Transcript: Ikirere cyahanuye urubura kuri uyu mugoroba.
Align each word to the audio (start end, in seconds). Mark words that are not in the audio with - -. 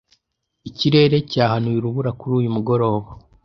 Ikirere 0.69 1.17
cyahanuye 1.31 1.77
urubura 1.77 2.11
kuri 2.19 2.33
uyu 2.39 2.53
mugoroba. 2.55 3.07